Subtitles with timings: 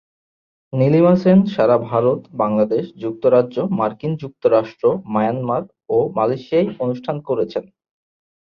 [0.73, 5.63] নীলিমা সেন সারা ভারত, বাংলাদেশ, যুক্তরাজ্য, মার্কিন যুক্তরাষ্ট্র, মায়ানমার
[5.89, 7.63] ও মালয়েশিয়ায় অনুষ্ঠান করেছেন।